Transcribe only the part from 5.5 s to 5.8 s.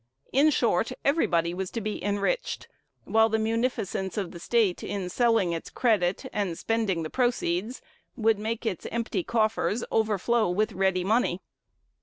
its